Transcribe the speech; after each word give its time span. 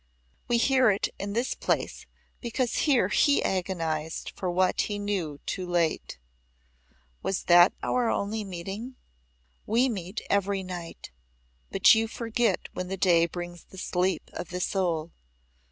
We 0.47 0.57
hear 0.57 0.89
it 0.89 1.09
in 1.19 1.33
this 1.33 1.53
place 1.53 2.07
because 2.39 2.73
here 2.89 3.09
he 3.09 3.43
agonized 3.43 4.31
for 4.35 4.49
what 4.49 4.81
he 4.81 4.97
knew 4.97 5.37
too 5.45 5.67
late." 5.69 6.17
"Was 7.21 7.43
that 7.43 7.73
our 7.83 8.09
only 8.09 8.43
meeting?" 8.43 8.95
"We 9.67 9.89
meet 9.89 10.21
every 10.27 10.63
night, 10.63 11.11
but 11.69 11.93
you 11.93 12.07
forget 12.07 12.67
when 12.73 12.87
the 12.87 12.97
day 12.97 13.27
brings 13.27 13.65
the 13.65 13.77
sleep 13.77 14.31
of 14.33 14.49
the 14.49 14.59
soul. 14.59 15.11